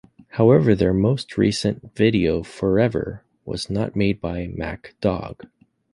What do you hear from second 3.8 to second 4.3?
made